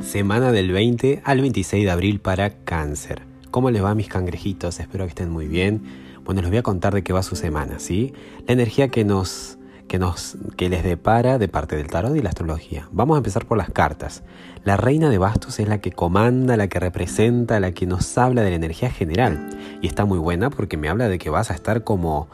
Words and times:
Semana 0.00 0.50
del 0.50 0.72
20 0.72 1.20
al 1.24 1.40
26 1.42 1.84
de 1.84 1.90
abril 1.90 2.20
para 2.20 2.50
cáncer. 2.64 3.22
¿Cómo 3.50 3.70
les 3.70 3.84
va 3.84 3.94
mis 3.94 4.08
cangrejitos? 4.08 4.80
Espero 4.80 5.04
que 5.04 5.10
estén 5.10 5.30
muy 5.30 5.46
bien. 5.46 5.82
Bueno, 6.24 6.40
les 6.40 6.50
voy 6.50 6.58
a 6.58 6.62
contar 6.62 6.94
de 6.94 7.02
qué 7.02 7.12
va 7.12 7.22
su 7.22 7.36
semana, 7.36 7.78
¿sí? 7.78 8.14
La 8.46 8.54
energía 8.54 8.88
que 8.88 9.04
nos 9.04 9.58
que, 9.88 9.98
nos, 9.98 10.38
que 10.56 10.68
les 10.68 10.84
depara 10.84 11.36
de 11.38 11.48
parte 11.48 11.76
del 11.76 11.88
tarot 11.88 12.16
y 12.16 12.22
la 12.22 12.30
astrología. 12.30 12.88
Vamos 12.92 13.16
a 13.16 13.18
empezar 13.18 13.44
por 13.44 13.58
las 13.58 13.70
cartas. 13.70 14.22
La 14.64 14.76
reina 14.76 15.10
de 15.10 15.18
bastos 15.18 15.58
es 15.58 15.68
la 15.68 15.78
que 15.78 15.92
comanda, 15.92 16.56
la 16.56 16.68
que 16.68 16.78
representa, 16.78 17.60
la 17.60 17.72
que 17.72 17.86
nos 17.86 18.16
habla 18.16 18.42
de 18.42 18.50
la 18.50 18.56
energía 18.56 18.90
general. 18.90 19.50
Y 19.82 19.88
está 19.88 20.04
muy 20.04 20.18
buena 20.18 20.48
porque 20.48 20.76
me 20.76 20.88
habla 20.88 21.08
de 21.08 21.18
que 21.18 21.28
vas 21.28 21.50
a 21.50 21.54
estar 21.54 21.84
como 21.84 22.28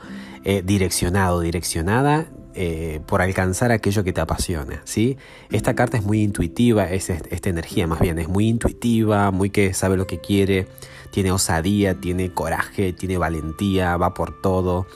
eh, 0.44 0.62
direccionado, 0.64 1.40
direccionada 1.40 2.26
eh, 2.58 3.00
por 3.06 3.20
alcanzar 3.20 3.70
aquello 3.70 4.02
que 4.02 4.14
te 4.14 4.20
apasiona, 4.20 4.80
¿sí? 4.84 5.18
Esta 5.50 5.74
carta 5.74 5.98
es 5.98 6.04
muy 6.04 6.22
intuitiva, 6.22 6.90
es 6.90 7.10
esta 7.10 7.50
energía 7.50 7.86
más 7.86 8.00
bien, 8.00 8.18
es 8.18 8.28
muy 8.28 8.48
intuitiva, 8.48 9.30
muy 9.30 9.50
que 9.50 9.74
sabe 9.74 9.98
lo 9.98 10.06
que 10.06 10.20
quiere, 10.20 10.66
tiene 11.10 11.32
osadía, 11.32 12.00
tiene 12.00 12.32
coraje, 12.32 12.94
tiene 12.94 13.18
valentía, 13.18 13.96
va 13.98 14.14
por 14.14 14.40
todo, 14.40 14.86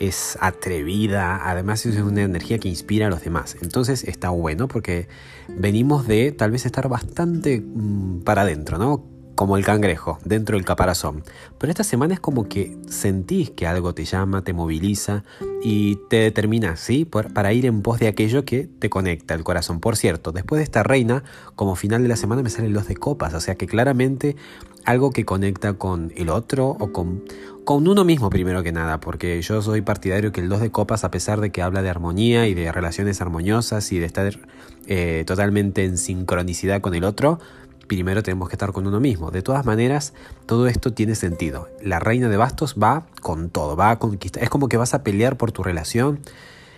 es 0.00 0.38
atrevida, 0.40 1.48
además 1.48 1.84
es 1.84 1.96
una 1.98 2.22
energía 2.22 2.58
que 2.58 2.68
inspira 2.68 3.08
a 3.08 3.10
los 3.10 3.22
demás. 3.22 3.56
Entonces 3.60 4.04
está 4.04 4.30
bueno 4.30 4.66
porque 4.66 5.06
venimos 5.48 6.06
de 6.06 6.32
tal 6.32 6.50
vez 6.52 6.64
estar 6.64 6.88
bastante 6.88 7.60
mm, 7.60 8.22
para 8.22 8.42
adentro, 8.42 8.78
¿no? 8.78 9.13
Como 9.34 9.56
el 9.56 9.64
cangrejo, 9.64 10.18
dentro 10.24 10.56
del 10.56 10.64
caparazón. 10.64 11.24
Pero 11.58 11.70
esta 11.70 11.84
semana 11.84 12.14
es 12.14 12.20
como 12.20 12.48
que 12.48 12.76
sentís 12.88 13.50
que 13.50 13.66
algo 13.66 13.94
te 13.94 14.04
llama, 14.04 14.42
te 14.42 14.52
moviliza 14.52 15.24
y 15.62 15.96
te 16.08 16.16
determina, 16.16 16.76
¿sí? 16.76 17.04
para 17.04 17.52
ir 17.52 17.66
en 17.66 17.82
pos 17.82 17.98
de 17.98 18.08
aquello 18.08 18.44
que 18.44 18.68
te 18.78 18.90
conecta 18.90 19.34
el 19.34 19.44
corazón. 19.44 19.80
Por 19.80 19.96
cierto, 19.96 20.32
después 20.32 20.58
de 20.58 20.64
esta 20.64 20.82
reina, 20.82 21.24
como 21.56 21.76
final 21.76 22.02
de 22.02 22.08
la 22.08 22.16
semana 22.16 22.42
me 22.42 22.50
salen 22.50 22.72
los 22.72 22.86
de 22.86 22.96
copas, 22.96 23.34
o 23.34 23.40
sea 23.40 23.56
que 23.56 23.66
claramente 23.66 24.36
algo 24.84 25.10
que 25.10 25.24
conecta 25.24 25.74
con 25.74 26.12
el 26.16 26.28
otro 26.28 26.68
o 26.68 26.92
con, 26.92 27.24
con 27.64 27.88
uno 27.88 28.04
mismo 28.04 28.30
primero 28.30 28.62
que 28.62 28.72
nada, 28.72 29.00
porque 29.00 29.40
yo 29.40 29.62
soy 29.62 29.80
partidario 29.80 30.32
que 30.32 30.40
el 30.40 30.48
dos 30.48 30.60
de 30.60 30.70
copas, 30.70 31.04
a 31.04 31.10
pesar 31.10 31.40
de 31.40 31.50
que 31.50 31.62
habla 31.62 31.82
de 31.82 31.88
armonía 31.88 32.46
y 32.46 32.54
de 32.54 32.70
relaciones 32.70 33.20
armoniosas 33.20 33.90
y 33.92 33.98
de 33.98 34.06
estar 34.06 34.38
eh, 34.86 35.24
totalmente 35.26 35.84
en 35.84 35.96
sincronicidad 35.96 36.80
con 36.80 36.94
el 36.94 37.04
otro, 37.04 37.38
primero 37.86 38.22
tenemos 38.22 38.48
que 38.48 38.54
estar 38.54 38.72
con 38.72 38.86
uno 38.86 39.00
mismo. 39.00 39.30
De 39.30 39.42
todas 39.42 39.64
maneras, 39.64 40.12
todo 40.46 40.66
esto 40.66 40.92
tiene 40.92 41.14
sentido. 41.14 41.68
La 41.82 41.98
reina 41.98 42.28
de 42.28 42.36
bastos 42.36 42.76
va 42.82 43.06
con 43.20 43.50
todo, 43.50 43.76
va 43.76 43.90
a 43.90 43.98
conquistar. 43.98 44.42
Es 44.42 44.50
como 44.50 44.68
que 44.68 44.76
vas 44.76 44.94
a 44.94 45.02
pelear 45.02 45.36
por 45.36 45.52
tu 45.52 45.62
relación, 45.62 46.20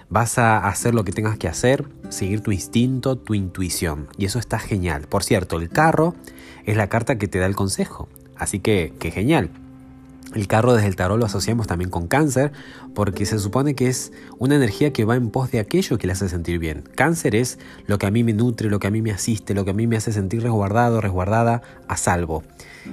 vas 0.08 0.38
a 0.38 0.66
hacer 0.66 0.94
lo 0.94 1.04
que 1.04 1.12
tengas 1.12 1.38
que 1.38 1.48
hacer, 1.48 1.86
seguir 2.08 2.40
tu 2.40 2.52
instinto, 2.52 3.16
tu 3.16 3.34
intuición. 3.34 4.08
Y 4.16 4.24
eso 4.26 4.38
está 4.38 4.58
genial. 4.58 5.06
Por 5.08 5.24
cierto, 5.24 5.56
el 5.56 5.68
carro 5.68 6.14
es 6.64 6.76
la 6.76 6.88
carta 6.88 7.18
que 7.18 7.28
te 7.28 7.38
da 7.38 7.46
el 7.46 7.56
consejo. 7.56 8.08
Así 8.36 8.60
que, 8.60 8.92
qué 8.98 9.10
genial. 9.10 9.50
El 10.34 10.48
carro 10.48 10.74
desde 10.74 10.88
el 10.88 10.96
tarot 10.96 11.19
lo 11.19 11.24
asociamos 11.24 11.66
también 11.66 11.88
con 11.88 12.08
cáncer 12.08 12.52
porque 12.94 13.27
se 13.27 13.38
supone 13.38 13.74
que 13.74 13.88
es 13.88 14.12
una 14.38 14.56
energía 14.56 14.92
que 14.92 15.05
va 15.05 15.14
en 15.14 15.30
pos 15.30 15.50
de 15.50 15.60
aquello 15.60 15.98
que 15.98 16.06
le 16.06 16.14
hace 16.14 16.28
sentir 16.28 16.58
bien. 16.58 16.82
Cáncer 16.94 17.34
es 17.36 17.58
lo 17.86 17.98
que 17.98 18.06
a 18.06 18.10
mí 18.10 18.24
me 18.24 18.32
nutre, 18.32 18.69
lo 18.69 18.80
que 18.80 18.88
a 18.88 18.91
mí 18.91 19.02
me 19.02 19.12
asiste, 19.12 19.54
lo 19.54 19.64
que 19.64 19.70
a 19.70 19.74
mí 19.74 19.86
me 19.86 19.97
hace 19.97 20.12
sentir 20.12 20.42
resguardado, 20.42 21.00
resguardada, 21.00 21.62
a 21.88 21.97
salvo. 21.97 22.42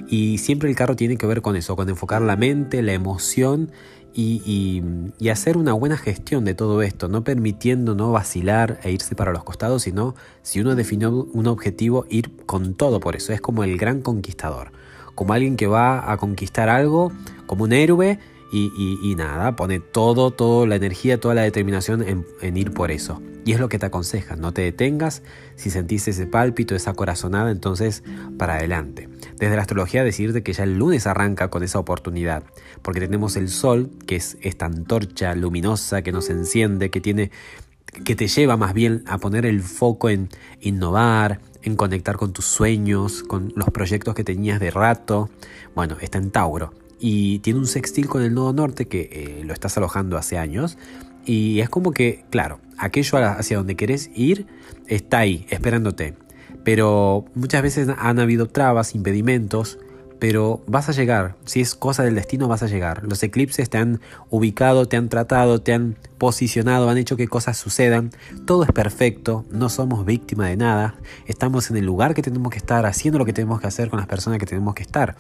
Y 0.07 0.37
siempre 0.37 0.69
el 0.69 0.75
carro 0.75 0.95
tiene 0.95 1.17
que 1.17 1.25
ver 1.25 1.41
con 1.41 1.55
eso, 1.55 1.75
con 1.75 1.89
enfocar 1.89 2.21
la 2.21 2.35
mente, 2.35 2.81
la 2.81 2.93
emoción 2.93 3.71
y, 4.13 4.83
hacer 5.31 5.57
una 5.57 5.73
buena 5.73 5.97
gestión 5.97 6.45
de 6.45 6.53
todo 6.53 6.83
esto, 6.83 7.07
no 7.07 7.23
permitiendo 7.23 7.95
no 7.95 8.11
vacilar 8.11 8.79
e 8.83 8.91
irse 8.91 9.15
para 9.15 9.31
los 9.31 9.43
costados, 9.43 9.83
sino 9.83 10.15
si 10.43 10.61
uno 10.61 10.75
definió 10.75 11.09
un 11.11 11.47
objetivo, 11.47 12.05
ir 12.09 12.45
con 12.45 12.75
todo 12.75 12.99
por 12.99 13.15
eso. 13.15 13.33
Es 13.33 13.41
como 13.41 13.63
el 13.63 13.77
gran 13.77 14.01
conquistador 14.01 14.71
como 15.15 15.33
alguien 15.33 15.55
que 15.55 15.67
va 15.67 16.11
a 16.11 16.17
conquistar 16.17 16.69
algo, 16.69 17.11
como 17.45 17.63
un 17.63 17.73
héroe, 17.73 18.19
y, 18.55 19.15
nada, 19.17 19.55
pone 19.55 19.79
todo, 19.79 20.29
toda 20.29 20.67
la 20.67 20.75
energía, 20.75 21.19
toda 21.19 21.33
la 21.33 21.41
determinación 21.41 22.03
en, 22.41 22.57
ir 22.57 22.71
por 22.71 22.91
eso. 22.91 23.19
Y 23.45 23.53
es 23.53 23.59
lo 23.59 23.67
que 23.67 23.79
te 23.79 23.87
aconseja, 23.87 24.35
no 24.35 24.53
te 24.53 24.61
detengas, 24.61 25.23
si 25.55 25.71
sentís 25.71 26.07
ese 26.07 26.27
pálpito, 26.27 26.75
esa 26.75 26.93
corazonada, 26.93 27.49
entonces 27.49 28.03
para 28.37 28.55
adelante. 28.55 29.09
Desde 29.37 29.55
la 29.55 29.63
astrología 29.63 30.03
decirte 30.03 30.43
que 30.43 30.53
ya 30.53 30.63
el 30.65 30.77
lunes 30.77 31.07
arranca 31.07 31.49
con 31.49 31.63
esa 31.63 31.79
oportunidad, 31.79 32.43
porque 32.83 32.99
tenemos 32.99 33.35
el 33.37 33.49
sol, 33.49 33.89
que 34.05 34.17
es 34.17 34.37
esta 34.41 34.67
antorcha 34.67 35.33
luminosa 35.33 36.03
que 36.03 36.11
nos 36.11 36.29
enciende, 36.29 36.91
que 36.91 37.01
tiene 37.01 37.31
que 38.05 38.15
te 38.15 38.27
lleva 38.27 38.57
más 38.57 38.73
bien 38.73 39.03
a 39.05 39.19
poner 39.19 39.45
el 39.45 39.61
foco 39.61 40.09
en 40.09 40.29
innovar, 40.61 41.39
en 41.63 41.75
conectar 41.75 42.17
con 42.17 42.33
tus 42.33 42.45
sueños, 42.45 43.23
con 43.23 43.53
los 43.55 43.69
proyectos 43.69 44.15
que 44.15 44.23
tenías 44.23 44.59
de 44.59 44.71
rato. 44.71 45.29
Bueno, 45.75 45.97
está 46.01 46.17
en 46.17 46.31
Tauro 46.31 46.73
y 46.99 47.39
tiene 47.39 47.59
un 47.59 47.67
sextil 47.67 48.07
con 48.07 48.21
el 48.21 48.33
nodo 48.33 48.53
norte 48.53 48.87
que 48.87 49.09
eh, 49.11 49.43
lo 49.43 49.53
estás 49.53 49.77
alojando 49.77 50.17
hace 50.17 50.37
años. 50.37 50.77
Y 51.25 51.59
es 51.59 51.69
como 51.69 51.91
que, 51.91 52.25
claro, 52.29 52.59
aquello 52.77 53.17
hacia 53.17 53.57
donde 53.57 53.75
querés 53.75 54.09
ir 54.15 54.47
está 54.87 55.19
ahí, 55.19 55.45
esperándote. 55.49 56.15
Pero 56.63 57.25
muchas 57.35 57.61
veces 57.61 57.89
han 57.97 58.19
habido 58.19 58.47
trabas, 58.47 58.95
impedimentos, 58.95 59.79
pero 60.23 60.61
vas 60.67 60.87
a 60.87 60.93
llegar. 60.93 61.35
Si 61.43 61.59
es 61.59 61.75
cosa 61.75 62.03
del 62.03 62.15
destino, 62.15 62.47
vas 62.47 62.63
a 62.63 62.67
llegar. 62.67 63.03
Los 63.03 63.21
eclipses 63.23 63.69
te 63.69 63.77
han 63.77 63.99
ubicado, 64.29 64.87
te 64.87 64.95
han 64.95 65.09
tratado, 65.09 65.59
te 65.59 65.73
han 65.73 65.97
posicionado, 66.17 66.89
han 66.89 66.97
hecho 66.97 67.17
que 67.17 67.27
cosas 67.27 67.57
sucedan. 67.57 68.11
Todo 68.45 68.63
es 68.63 68.71
perfecto, 68.71 69.43
no 69.51 69.67
somos 69.67 70.05
víctimas 70.05 70.47
de 70.47 70.55
nada. 70.55 70.95
Estamos 71.27 71.69
en 71.71 71.75
el 71.75 71.85
lugar 71.85 72.13
que 72.13 72.21
tenemos 72.21 72.53
que 72.53 72.57
estar, 72.57 72.85
haciendo 72.85 73.19
lo 73.19 73.25
que 73.25 73.33
tenemos 73.33 73.59
que 73.59 73.67
hacer 73.67 73.89
con 73.89 73.99
las 73.99 74.07
personas 74.07 74.39
que 74.39 74.45
tenemos 74.45 74.75
que 74.75 74.83
estar. 74.83 75.17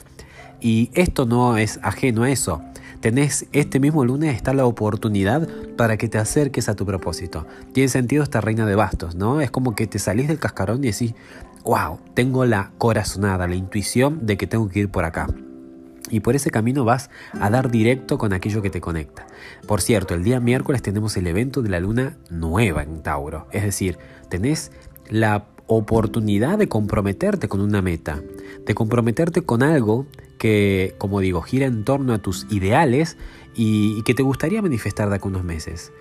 Y 0.61 0.89
esto 0.93 1.25
no 1.25 1.57
es 1.57 1.81
ajeno 1.83 2.23
a 2.23 2.31
eso. 2.31 2.61
Tenés 3.01 3.47
este 3.51 3.81
mismo 3.81 4.05
lunes 4.05 4.33
está 4.33 4.53
la 4.53 4.65
oportunidad 4.65 5.49
para 5.75 5.97
que 5.97 6.07
te 6.07 6.17
acerques 6.17 6.69
a 6.69 6.75
tu 6.75 6.85
propósito. 6.85 7.45
Tiene 7.73 7.89
sentido 7.89 8.23
esta 8.23 8.39
reina 8.39 8.65
de 8.65 8.75
bastos, 8.75 9.15
¿no? 9.15 9.41
Es 9.41 9.51
como 9.51 9.75
que 9.75 9.85
te 9.85 9.99
salís 9.99 10.29
del 10.29 10.39
cascarón 10.39 10.81
y 10.81 10.91
decís, 10.91 11.13
wow, 11.63 11.99
tengo 12.13 12.45
la 12.45 12.71
corazonada, 12.77 13.47
la 13.47 13.55
intuición 13.55 14.25
de 14.25 14.37
que 14.37 14.47
tengo 14.47 14.69
que 14.69 14.79
ir 14.79 14.89
por 14.89 15.05
acá. 15.05 15.27
Y 16.09 16.19
por 16.19 16.35
ese 16.35 16.51
camino 16.51 16.83
vas 16.83 17.09
a 17.39 17.49
dar 17.49 17.71
directo 17.71 18.17
con 18.17 18.33
aquello 18.33 18.61
que 18.61 18.69
te 18.69 18.81
conecta. 18.81 19.25
Por 19.65 19.81
cierto, 19.81 20.13
el 20.13 20.23
día 20.23 20.39
miércoles 20.39 20.81
tenemos 20.81 21.15
el 21.17 21.27
evento 21.27 21.61
de 21.61 21.69
la 21.69 21.79
luna 21.79 22.17
nueva 22.29 22.83
en 22.83 23.01
Tauro. 23.01 23.47
Es 23.51 23.63
decir, 23.63 23.97
tenés 24.29 24.71
la 25.09 25.47
oportunidad 25.67 26.57
de 26.57 26.67
comprometerte 26.67 27.47
con 27.47 27.61
una 27.61 27.81
meta, 27.81 28.21
de 28.65 28.75
comprometerte 28.75 29.41
con 29.41 29.63
algo 29.63 30.05
que, 30.37 30.95
como 30.97 31.21
digo, 31.21 31.41
gira 31.41 31.65
en 31.65 31.85
torno 31.85 32.13
a 32.13 32.17
tus 32.17 32.45
ideales 32.49 33.17
y, 33.55 34.01
que 34.03 34.13
te 34.13 34.23
gustaría 34.23 34.61
manifestar 34.61 35.09
de 35.09 35.15
acá 35.15 35.27
unos 35.27 35.43
meses. 35.43 35.93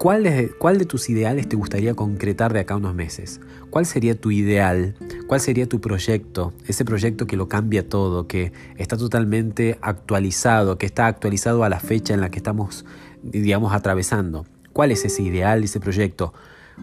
¿Cuál 0.00 0.22
de, 0.22 0.48
¿Cuál 0.48 0.78
de 0.78 0.86
tus 0.86 1.10
ideales 1.10 1.46
te 1.46 1.56
gustaría 1.56 1.92
concretar 1.92 2.54
de 2.54 2.60
acá 2.60 2.74
unos 2.74 2.94
meses? 2.94 3.38
¿Cuál 3.68 3.84
sería 3.84 4.18
tu 4.18 4.30
ideal? 4.30 4.94
¿Cuál 5.26 5.40
sería 5.40 5.68
tu 5.68 5.82
proyecto? 5.82 6.54
Ese 6.66 6.86
proyecto 6.86 7.26
que 7.26 7.36
lo 7.36 7.50
cambia 7.50 7.86
todo, 7.86 8.26
que 8.26 8.50
está 8.78 8.96
totalmente 8.96 9.78
actualizado, 9.82 10.78
que 10.78 10.86
está 10.86 11.06
actualizado 11.06 11.64
a 11.64 11.68
la 11.68 11.80
fecha 11.80 12.14
en 12.14 12.22
la 12.22 12.30
que 12.30 12.38
estamos, 12.38 12.86
digamos, 13.22 13.74
atravesando. 13.74 14.46
¿Cuál 14.72 14.90
es 14.90 15.04
ese 15.04 15.22
ideal, 15.22 15.64
ese 15.64 15.80
proyecto? 15.80 16.32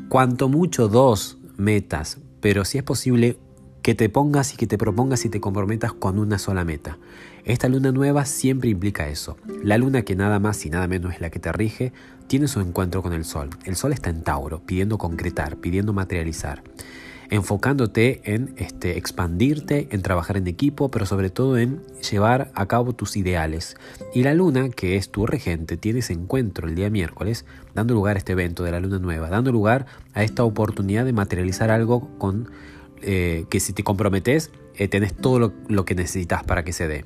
Cuanto 0.09 0.47
mucho 0.47 0.87
dos 0.87 1.39
metas, 1.57 2.19
pero 2.39 2.65
si 2.65 2.77
es 2.77 2.83
posible 2.83 3.39
que 3.87 3.95
te 3.95 4.09
pongas 4.09 4.53
y 4.53 4.57
que 4.57 4.67
te 4.67 4.77
propongas 4.77 5.23
y 5.23 5.29
te 5.29 5.39
comprometas 5.39 5.93
con 5.93 6.19
una 6.19 6.39
sola 6.39 6.65
meta. 6.65 6.97
Esta 7.45 7.69
luna 7.69 7.93
nueva 7.93 8.25
siempre 8.25 8.69
implica 8.69 9.07
eso. 9.07 9.37
La 9.63 9.77
luna 9.77 10.01
que 10.01 10.13
nada 10.13 10.39
más 10.39 10.65
y 10.65 10.69
nada 10.69 10.89
menos 10.89 11.13
es 11.13 11.21
la 11.21 11.29
que 11.29 11.39
te 11.39 11.53
rige, 11.53 11.93
tiene 12.27 12.49
su 12.49 12.59
encuentro 12.59 13.01
con 13.01 13.13
el 13.13 13.23
sol. 13.23 13.49
El 13.63 13.77
sol 13.77 13.93
está 13.93 14.09
en 14.09 14.23
Tauro, 14.23 14.59
pidiendo 14.59 14.97
concretar, 14.97 15.55
pidiendo 15.55 15.93
materializar 15.93 16.63
enfocándote 17.29 18.21
en 18.23 18.53
este, 18.57 18.97
expandirte, 18.97 19.89
en 19.91 20.01
trabajar 20.01 20.37
en 20.37 20.47
equipo, 20.47 20.89
pero 20.89 21.05
sobre 21.05 21.29
todo 21.29 21.57
en 21.57 21.81
llevar 22.09 22.51
a 22.55 22.67
cabo 22.67 22.93
tus 22.93 23.17
ideales. 23.17 23.75
Y 24.13 24.23
la 24.23 24.33
luna, 24.33 24.69
que 24.69 24.95
es 24.95 25.11
tu 25.11 25.25
regente, 25.25 25.75
tiene 25.75 25.99
ese 25.99 26.13
encuentro 26.13 26.67
el 26.67 26.75
día 26.75 26.89
miércoles, 26.89 27.45
dando 27.75 27.93
lugar 27.93 28.15
a 28.15 28.19
este 28.19 28.31
evento 28.31 28.63
de 28.63 28.71
la 28.71 28.79
luna 28.79 28.99
nueva, 28.99 29.29
dando 29.29 29.51
lugar 29.51 29.87
a 30.13 30.23
esta 30.23 30.43
oportunidad 30.43 31.03
de 31.03 31.13
materializar 31.13 31.69
algo 31.69 32.17
con 32.17 32.49
eh, 33.01 33.45
que 33.49 33.59
si 33.59 33.73
te 33.73 33.83
comprometes, 33.83 34.51
eh, 34.75 34.87
tenés 34.87 35.15
todo 35.15 35.53
lo, 35.67 35.85
que 35.85 35.95
necesitas 35.95 36.43
para 36.43 36.63
que 36.63 36.73
se 36.73 36.87
dé. 36.87 37.05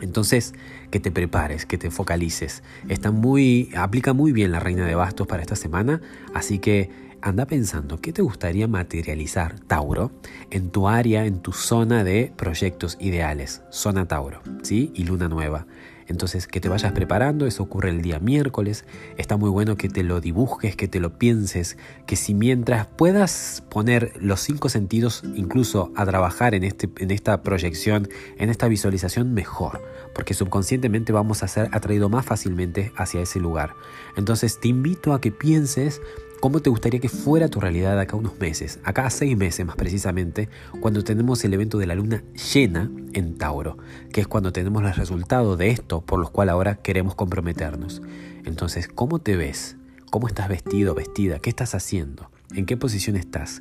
Entonces, 0.00 0.54
que 0.90 0.98
te 0.98 1.10
prepares, 1.10 1.66
que 1.66 1.78
te 1.78 1.90
focalices. 1.90 2.62
Está 2.88 3.10
muy, 3.10 3.70
aplica 3.76 4.12
muy 4.12 4.32
bien 4.32 4.50
la 4.50 4.60
reina 4.60 4.86
de 4.86 4.94
bastos 4.94 5.26
para 5.26 5.42
esta 5.42 5.56
semana, 5.56 6.00
así 6.34 6.58
que 6.58 6.90
anda 7.22 7.46
pensando 7.46 8.00
qué 8.00 8.12
te 8.12 8.22
gustaría 8.22 8.66
materializar, 8.66 9.60
Tauro, 9.60 10.10
en 10.50 10.70
tu 10.70 10.88
área, 10.88 11.26
en 11.26 11.40
tu 11.40 11.52
zona 11.52 12.02
de 12.02 12.32
proyectos 12.36 12.96
ideales, 12.98 13.62
zona 13.70 14.08
Tauro, 14.08 14.40
¿sí? 14.62 14.90
Y 14.94 15.04
luna 15.04 15.28
nueva. 15.28 15.66
Entonces, 16.10 16.48
que 16.48 16.60
te 16.60 16.68
vayas 16.68 16.92
preparando, 16.92 17.46
eso 17.46 17.62
ocurre 17.62 17.90
el 17.90 18.02
día 18.02 18.18
miércoles. 18.18 18.84
Está 19.16 19.36
muy 19.36 19.48
bueno 19.48 19.76
que 19.76 19.88
te 19.88 20.02
lo 20.02 20.20
dibujes, 20.20 20.74
que 20.74 20.88
te 20.88 20.98
lo 20.98 21.18
pienses, 21.18 21.78
que 22.06 22.16
si 22.16 22.34
mientras 22.34 22.88
puedas 22.88 23.62
poner 23.70 24.12
los 24.20 24.40
cinco 24.40 24.68
sentidos 24.68 25.22
incluso 25.36 25.92
a 25.94 26.04
trabajar 26.04 26.54
en, 26.56 26.64
este, 26.64 26.90
en 26.98 27.12
esta 27.12 27.42
proyección, 27.42 28.08
en 28.38 28.50
esta 28.50 28.66
visualización, 28.66 29.32
mejor, 29.34 29.82
porque 30.12 30.34
subconscientemente 30.34 31.12
vamos 31.12 31.44
a 31.44 31.48
ser 31.48 31.68
atraídos 31.72 32.10
más 32.10 32.26
fácilmente 32.26 32.92
hacia 32.96 33.20
ese 33.20 33.38
lugar. 33.38 33.74
Entonces, 34.16 34.58
te 34.58 34.66
invito 34.66 35.14
a 35.14 35.20
que 35.20 35.30
pienses 35.30 36.02
¿Cómo 36.40 36.60
te 36.60 36.70
gustaría 36.70 37.00
que 37.00 37.10
fuera 37.10 37.48
tu 37.48 37.60
realidad 37.60 38.00
acá 38.00 38.16
unos 38.16 38.40
meses? 38.40 38.80
Acá 38.82 39.04
a 39.04 39.10
seis 39.10 39.36
meses 39.36 39.66
más 39.66 39.76
precisamente, 39.76 40.48
cuando 40.80 41.04
tenemos 41.04 41.44
el 41.44 41.52
evento 41.52 41.76
de 41.76 41.86
la 41.86 41.94
luna 41.94 42.24
llena 42.54 42.90
en 43.12 43.36
Tauro, 43.36 43.76
que 44.10 44.22
es 44.22 44.26
cuando 44.26 44.50
tenemos 44.50 44.82
los 44.82 44.96
resultados 44.96 45.58
de 45.58 45.68
esto 45.68 46.00
por 46.00 46.18
los 46.18 46.30
cuales 46.30 46.52
ahora 46.54 46.76
queremos 46.76 47.14
comprometernos. 47.14 48.00
Entonces, 48.46 48.88
¿cómo 48.88 49.18
te 49.18 49.36
ves? 49.36 49.76
¿Cómo 50.10 50.28
estás 50.28 50.48
vestido, 50.48 50.94
vestida? 50.94 51.40
¿Qué 51.40 51.50
estás 51.50 51.74
haciendo? 51.74 52.30
¿En 52.54 52.64
qué 52.64 52.78
posición 52.78 53.16
estás? 53.16 53.60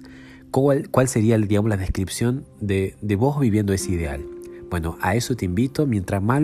¿Cuál, 0.50 0.88
sería, 1.10 1.38
digamos, 1.38 1.68
la 1.68 1.76
descripción 1.76 2.46
de, 2.62 2.96
vos 3.18 3.42
viviendo 3.42 3.74
ese 3.74 3.92
ideal? 3.92 4.26
Bueno, 4.70 4.98
a 5.02 5.16
eso 5.16 5.36
te 5.36 5.44
invito. 5.44 5.86
Mientras 5.86 6.24
más 6.24 6.42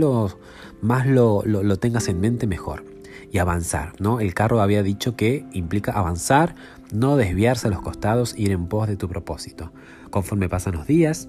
más 0.81 1.07
lo 1.07 1.77
tengas 1.79 2.09
en 2.09 2.19
mente, 2.19 2.45
mejor 2.45 2.94
y 3.35 3.37
avanzar. 3.37 3.91
¿no? 3.99 4.21
El 4.21 4.33
carro 4.33 4.61
había 4.61 4.81
dicho 4.81 5.17
que 5.17 5.43
implica 5.51 5.91
avanzar, 5.91 6.55
no 6.93 7.17
desviarse 7.17 7.67
a 7.67 7.69
los 7.69 7.81
costados, 7.81 8.33
ir 8.37 8.51
en 8.51 8.67
pos 8.67 8.87
de 8.87 8.95
tu 8.95 9.09
propósito. 9.09 9.73
Conforme 10.09 10.47
pasan 10.47 10.75
los 10.75 10.87
días, 10.87 11.27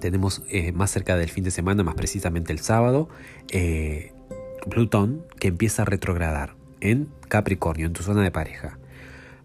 tenemos 0.00 0.42
eh, 0.48 0.72
más 0.72 0.90
cerca 0.90 1.16
del 1.16 1.28
fin 1.28 1.44
de 1.44 1.52
semana, 1.52 1.84
más 1.84 1.94
precisamente 1.94 2.52
el 2.52 2.58
sábado, 2.58 3.08
eh, 3.50 4.12
Plutón 4.68 5.24
que 5.38 5.46
empieza 5.46 5.82
a 5.82 5.84
retrogradar 5.84 6.56
en 6.80 7.06
Capricornio, 7.28 7.86
en 7.86 7.92
tu 7.92 8.02
zona 8.02 8.22
de 8.22 8.32
pareja. 8.32 8.80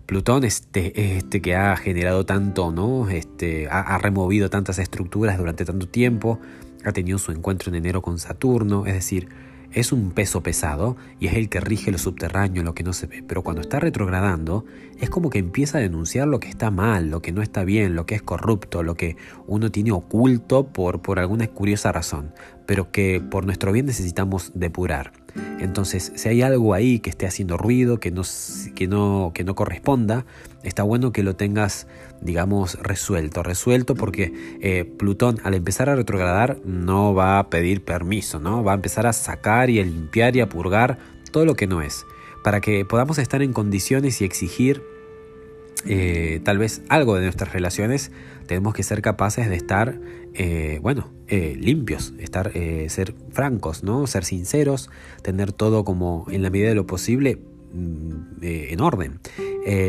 Plutón 0.08 0.46
este, 0.46 1.18
este 1.18 1.40
que 1.40 1.56
ha 1.56 1.78
generado 1.78 2.26
tanto, 2.26 2.72
¿no? 2.72 3.10
Este, 3.10 3.68
ha 3.70 3.96
removido 4.00 4.50
tantas 4.50 4.80
estructuras 4.80 5.38
durante 5.38 5.66
tanto 5.66 5.88
tiempo, 5.88 6.40
ha 6.84 6.94
tenido 6.94 7.20
su 7.20 7.32
encuentro 7.32 7.70
en 7.70 7.76
enero 7.76 8.02
con 8.02 8.18
Saturno, 8.18 8.88
es 8.88 8.94
decir, 8.96 9.30
es 9.74 9.92
un 9.92 10.12
peso 10.12 10.42
pesado 10.42 10.98
y 11.20 11.28
es 11.28 11.36
el 11.36 11.50
que 11.50 11.60
rige 11.60 11.92
lo 11.92 11.98
subterráneo, 11.98 12.64
lo 12.64 12.74
que 12.74 12.84
no 12.84 12.94
se 12.94 13.08
ve. 13.08 13.24
Pero 13.28 13.44
cuando 13.44 13.62
está 13.62 13.80
retrogradando, 13.80 14.66
es 15.00 15.10
como 15.10 15.30
que 15.30 15.40
empieza 15.40 15.78
a 15.78 15.82
denunciar 15.82 16.28
lo 16.28 16.40
que 16.40 16.50
está 16.50 16.72
mal, 16.72 17.10
lo 17.10 17.22
que 17.22 17.32
no 17.32 17.42
está 17.42 17.64
bien, 17.64 17.96
lo 17.96 18.06
que 18.06 18.16
es 18.16 18.22
corrupto, 18.22 18.84
lo 18.84 18.96
que 18.96 19.18
uno 19.48 19.72
tiene 19.72 19.92
oculto 19.92 20.68
por, 20.68 21.02
por 21.02 21.20
alguna 21.20 21.48
curiosa 21.48 21.92
razón, 21.92 22.34
pero 22.70 22.92
que 22.92 23.20
por 23.20 23.48
nuestro 23.48 23.72
bien 23.72 23.88
necesitamos 23.88 24.52
depurar. 24.54 25.12
Entonces, 25.60 26.12
si 26.14 26.30
hay 26.30 26.44
algo 26.44 26.76
ahí 26.76 27.00
que 27.00 27.10
esté 27.10 27.26
haciendo 27.26 27.58
ruido, 27.58 28.00
que 28.00 28.12
no, 28.12 28.22
que 28.76 28.88
no, 28.88 29.32
que 29.34 29.44
no 29.44 29.56
corresponda, 29.56 30.28
está 30.62 30.84
bueno 30.84 31.12
que 31.12 31.24
lo 31.24 31.36
tengas, 31.36 31.88
digamos, 32.22 32.76
resuelto. 32.76 33.42
Resuelto 33.42 33.96
porque 33.96 34.60
eh, 34.62 34.86
Plutón 34.86 35.40
al 35.44 35.56
empezar 35.56 35.90
a 35.90 35.96
retrogradar 35.96 36.60
no 36.64 37.16
va 37.16 37.40
a 37.40 37.50
pedir 37.50 37.84
permiso, 37.84 38.40
¿no? 38.40 38.64
Va 38.64 38.74
a 38.74 38.76
empezar 38.76 39.08
a 39.08 39.14
sacar 39.14 39.72
y 39.72 39.80
a 39.80 39.84
limpiar 39.84 40.36
y 40.36 40.42
a 40.42 40.48
purgar 40.48 41.00
todo 41.32 41.46
lo 41.46 41.56
que 41.56 41.66
no 41.66 41.82
es. 41.82 42.06
Para 42.44 42.62
que 42.62 42.86
podamos 42.86 43.18
estar 43.18 43.42
en 43.42 43.52
condiciones 43.52 44.22
y 44.22 44.26
exigir 44.26 44.84
eh, 45.86 46.42
tal 46.44 46.58
vez 46.58 46.82
algo 46.90 47.16
de 47.16 47.24
nuestras 47.24 47.54
relaciones, 47.54 48.12
tenemos 48.48 48.74
que 48.74 48.84
ser 48.84 49.02
capaces 49.02 49.50
de 49.50 49.56
estar, 49.56 50.00
eh, 50.34 50.80
bueno, 50.82 51.12
eh, 51.28 51.56
limpios, 51.58 52.14
estar, 52.20 52.52
ser 52.88 53.14
francos, 53.32 53.84
¿no? 53.84 54.06
Ser 54.08 54.26
sinceros, 54.26 54.90
tener 55.22 55.52
todo 55.52 55.84
como 55.86 56.26
en 56.30 56.42
la 56.42 56.50
medida 56.50 56.70
de 56.70 56.76
lo 56.76 56.88
posible 56.88 57.40
mm, 57.74 58.42
en 58.42 58.82
orden. 58.82 59.20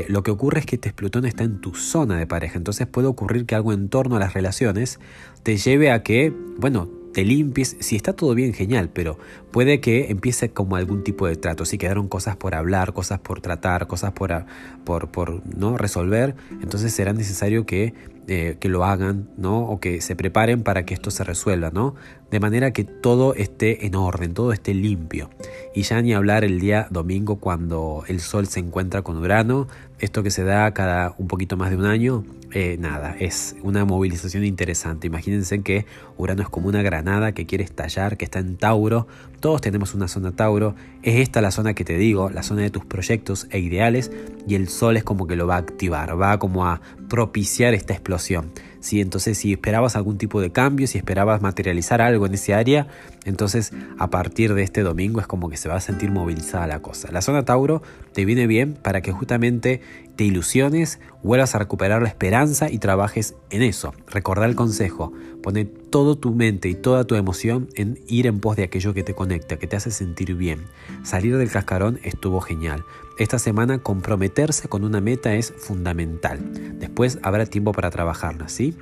lo 0.09 0.23
que 0.23 0.31
ocurre 0.31 0.61
es 0.61 0.67
que 0.67 0.77
este 0.77 0.93
Plutón 0.93 1.25
está 1.25 1.45
en 1.45 1.61
tu 1.61 1.75
zona 1.75 2.19
de 2.19 2.27
pareja, 2.27 2.59
entonces 2.59 2.87
puede 2.87 3.09
ocurrir 3.09 3.47
que 3.47 3.55
algo 3.55 3.73
en 3.73 3.89
torno 3.89 4.17
a 4.17 4.21
las 4.21 4.35
relaciones 4.35 5.01
te 5.43 5.57
lleve 5.57 5.91
a 5.91 6.03
que, 6.03 6.33
bueno, 6.59 7.00
te 7.13 7.25
limpies, 7.25 7.77
si 7.81 7.97
está 7.97 8.13
todo 8.13 8.35
bien, 8.35 8.53
genial, 8.53 8.91
pero 8.93 9.19
puede 9.51 9.81
que 9.81 10.11
empiece 10.11 10.51
como 10.51 10.77
algún 10.77 11.03
tipo 11.03 11.27
de 11.27 11.37
trato. 11.37 11.65
Si 11.65 11.79
quedaron 11.79 12.09
cosas 12.09 12.37
por 12.37 12.55
hablar, 12.55 12.93
cosas 12.93 13.21
por 13.21 13.41
tratar, 13.41 13.87
cosas 13.87 14.13
por, 14.13 14.45
por, 14.85 15.09
por 15.09 15.43
¿no? 15.57 15.77
resolver, 15.77 16.35
entonces 16.63 16.93
será 16.93 17.13
necesario 17.13 17.67
que, 17.67 17.95
eh, 18.29 18.57
que 18.61 18.69
lo 18.69 18.85
hagan, 18.85 19.29
¿no? 19.37 19.61
O 19.63 19.81
que 19.81 20.01
se 20.01 20.15
preparen 20.15 20.63
para 20.63 20.85
que 20.85 20.95
esto 20.95 21.11
se 21.11 21.25
resuelva, 21.25 21.71
¿no? 21.71 21.95
De 22.31 22.39
manera 22.39 22.73
que 22.73 22.85
todo 22.85 23.35
esté 23.35 23.87
en 23.87 23.97
orden, 23.97 24.35
todo 24.35 24.53
esté 24.53 24.73
limpio. 24.73 25.31
Y 25.75 25.83
ya 25.83 26.01
ni 26.01 26.15
hablar 26.15 26.45
el 26.45 26.61
día 26.61 26.87
domingo 26.91 27.37
cuando 27.37 28.05
el 28.07 28.21
sol 28.21 28.47
se 28.47 28.61
encuentra 28.61 29.03
con 29.03 29.17
Urano, 29.17 29.67
esto 29.99 30.23
que 30.23 30.31
se 30.31 30.45
da 30.45 30.73
cada 30.73 31.15
un 31.19 31.27
poquito 31.27 31.57
más 31.57 31.71
de 31.71 31.77
un 31.77 31.85
año, 31.85 32.25
eh, 32.53 32.77
nada, 32.81 33.15
es 33.19 33.55
una 33.63 33.85
movilización 33.85 34.45
interesante. 34.45 35.07
Imagínense 35.07 35.63
que 35.63 35.87
Urano 36.17 36.43
es 36.43 36.49
como 36.49 36.69
una 36.69 36.83
granada 36.83 37.33
que 37.33 37.47
quiere 37.47 37.63
estallar, 37.63 38.17
que 38.17 38.25
está 38.25 38.41
en 38.41 38.57
Tauro. 38.57 39.07
Todos 39.41 39.61
tenemos 39.61 39.95
una 39.95 40.09
zona 40.09 40.33
Tauro. 40.33 40.75
Es 41.03 41.21
esta 41.21 41.41
la 41.41 41.51
zona 41.51 41.75
que 41.75 41.85
te 41.85 41.97
digo, 41.97 42.31
la 42.31 42.43
zona 42.43 42.63
de 42.63 42.71
tus 42.71 42.85
proyectos 42.85 43.47
e 43.51 43.61
ideales. 43.61 44.11
Y 44.49 44.55
el 44.55 44.69
Sol 44.69 44.97
es 44.97 45.05
como 45.05 45.27
que 45.27 45.37
lo 45.37 45.47
va 45.47 45.57
a 45.57 45.59
activar, 45.59 46.21
va 46.21 46.39
como 46.39 46.67
a 46.67 46.81
propiciar 47.09 47.75
esta 47.75 47.93
explosión. 47.93 48.51
¿Sí? 48.81 49.01
Entonces, 49.01 49.39
si 49.39 49.53
esperabas 49.53 49.97
algún 49.97 50.19
tipo 50.19 50.41
de 50.41 50.51
cambio, 50.51 50.87
si 50.87 50.99
esperabas 50.99 51.41
materializar 51.43 52.01
algo 52.01 52.27
en 52.27 52.35
ese 52.35 52.55
área, 52.55 52.87
entonces 53.25 53.73
a 53.99 54.09
partir 54.11 54.55
de 54.55 54.63
este 54.63 54.83
domingo 54.83 55.21
es 55.21 55.27
como 55.27 55.51
que 55.51 55.57
se 55.57 55.69
va 55.69 55.77
a 55.77 55.81
sentir 55.81 56.11
movilizada 56.11 56.67
la 56.67 56.81
cosa. 56.81 57.11
La 57.13 57.23
zona 57.23 57.45
Tauro 57.45 57.83
te 58.13 58.25
viene 58.25 58.47
bien 58.47 58.75
para 58.75 59.03
que 59.03 59.13
justamente 59.13 59.81
te 60.17 60.25
ilusiones, 60.25 61.01
vuelvas 61.23 61.55
a 61.55 61.59
recuperar 61.59 62.03
la 62.03 62.09
esperanza 62.09 62.71
y 62.71 62.79
trabajes 62.79 63.35
en 63.51 63.63
eso. 63.63 63.95
Recordá 64.07 64.47
el 64.47 64.55
consejo, 64.55 65.13
pone 65.43 65.65
toda 65.65 66.15
tu 66.17 66.35
mente 66.35 66.69
y 66.69 66.75
toda 66.75 67.05
tu 67.05 67.15
emoción 67.15 67.69
en 67.75 67.99
ir 68.07 68.27
en 68.27 68.41
pos 68.41 68.57
de 68.57 68.65
aquello 68.65 68.95
que 68.95 69.03
te 69.03 69.15
conecta, 69.15 69.59
que 69.59 69.67
te 69.67 69.77
hace 69.77 69.91
sentir 69.91 70.35
bien. 70.35 70.61
Salir 71.03 71.37
del 71.37 71.51
cascarón 71.51 72.01
estuvo 72.03 72.41
genial. 72.41 72.85
Esta 73.19 73.39
semana 73.39 73.79
comprometerse 73.79 74.69
con 74.69 74.85
una 74.85 75.01
meta 75.01 75.35
es 75.35 75.53
fundamental. 75.57 76.39
Después 76.79 77.19
habrá 77.23 77.47
tiempo 77.47 77.73
para 77.73 77.91
trabajarla, 77.91 78.49
¿sí? 78.49 78.77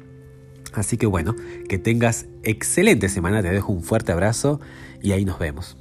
Así 0.73 0.97
que 0.97 1.07
bueno, 1.07 1.35
que 1.69 1.79
tengas 1.79 2.27
excelente 2.43 3.09
semana, 3.09 3.43
te 3.43 3.51
dejo 3.51 3.73
un 3.73 3.83
fuerte 3.83 4.13
abrazo 4.13 4.61
y 5.03 5.13
ahí 5.13 5.25
nos 5.25 5.39
vemos. 5.39 5.77